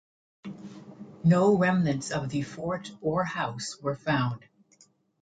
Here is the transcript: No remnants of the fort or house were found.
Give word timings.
No 1.23 1.55
remnants 1.55 2.09
of 2.09 2.29
the 2.29 2.41
fort 2.41 2.89
or 3.01 3.23
house 3.23 3.79
were 3.79 3.95
found. 3.95 4.43